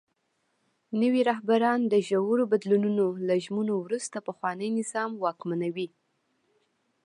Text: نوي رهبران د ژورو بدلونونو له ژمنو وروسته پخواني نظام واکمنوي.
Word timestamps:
نوي 1.01 1.21
رهبران 1.29 1.79
د 1.87 1.93
ژورو 2.07 2.43
بدلونونو 2.51 3.05
له 3.27 3.35
ژمنو 3.45 3.73
وروسته 3.85 4.17
پخواني 4.27 4.69
نظام 4.79 5.11
واکمنوي. 5.23 5.87